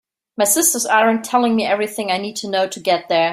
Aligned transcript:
My 0.35 0.45
sisters 0.45 0.87
aren’t 0.87 1.23
telling 1.23 1.55
me 1.55 1.63
everything 1.63 2.09
I 2.11 2.17
need 2.17 2.35
to 2.37 2.49
know 2.49 2.67
to 2.67 2.79
get 2.89 3.07
there. 3.07 3.29